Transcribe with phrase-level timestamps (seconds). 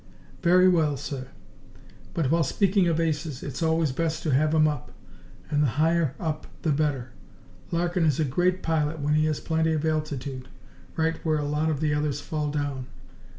[0.41, 1.27] "Very well, sir,
[2.15, 4.91] but while speaking of aces, it's always best to have 'em up.
[5.51, 7.11] And the higher up the better.
[7.69, 10.47] Larkin is a great pilot when he has plenty of altitude
[10.95, 12.87] right where a lot of the others fall down.